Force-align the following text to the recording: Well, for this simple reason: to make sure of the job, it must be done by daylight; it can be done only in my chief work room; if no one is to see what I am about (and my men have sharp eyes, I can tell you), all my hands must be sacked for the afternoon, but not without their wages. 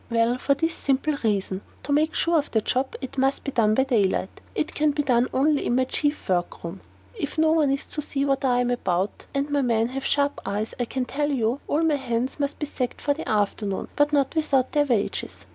Well, 0.09 0.39
for 0.39 0.55
this 0.55 0.73
simple 0.73 1.15
reason: 1.23 1.61
to 1.83 1.91
make 1.93 2.15
sure 2.15 2.39
of 2.39 2.49
the 2.49 2.61
job, 2.61 2.95
it 3.01 3.19
must 3.19 3.43
be 3.43 3.51
done 3.51 3.75
by 3.75 3.83
daylight; 3.83 4.41
it 4.55 4.73
can 4.73 4.93
be 4.93 5.03
done 5.03 5.27
only 5.31 5.63
in 5.67 5.75
my 5.75 5.83
chief 5.83 6.27
work 6.27 6.63
room; 6.63 6.81
if 7.13 7.37
no 7.37 7.51
one 7.51 7.69
is 7.69 7.85
to 7.85 8.01
see 8.01 8.25
what 8.25 8.43
I 8.43 8.61
am 8.61 8.71
about 8.71 9.27
(and 9.35 9.51
my 9.51 9.61
men 9.61 9.89
have 9.89 10.03
sharp 10.03 10.41
eyes, 10.43 10.73
I 10.79 10.85
can 10.85 11.05
tell 11.05 11.29
you), 11.29 11.59
all 11.67 11.83
my 11.83 11.97
hands 11.97 12.39
must 12.39 12.57
be 12.57 12.65
sacked 12.65 12.99
for 12.99 13.13
the 13.13 13.29
afternoon, 13.29 13.89
but 13.95 14.11
not 14.11 14.33
without 14.33 14.71
their 14.71 14.85
wages. 14.85 15.45